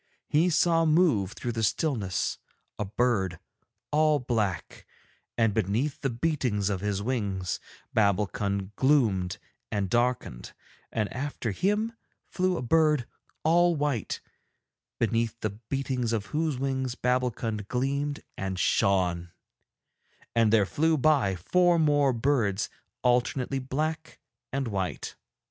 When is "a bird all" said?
2.79-4.17, 12.57-13.75